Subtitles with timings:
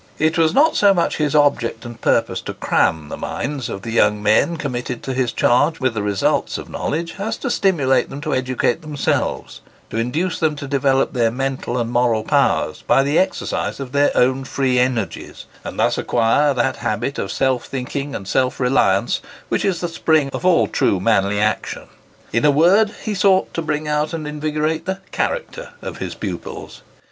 [0.17, 3.91] It was not so much his object and purpose to "cram" the minds of the
[3.91, 8.19] young men committed to his charge with the results of knowledge, as to stimulate them
[8.21, 13.79] to educate themselves—to induce them to develop their mental and moral powers by the exercise
[13.79, 18.59] of their own free energies, and thus acquire that habit of self thinking and self
[18.59, 21.85] reliance which is the spring of all true manly action.
[22.33, 26.81] In a word, he sought to bring out and invigorate the character of his pupils.